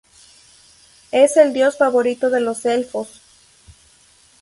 [1.11, 3.21] Es el dios favorito de los elfos.